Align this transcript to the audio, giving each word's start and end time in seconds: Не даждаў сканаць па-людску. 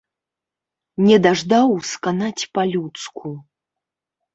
Не 1.09 1.19
даждаў 1.27 1.69
сканаць 1.93 2.43
па-людску. 2.57 3.27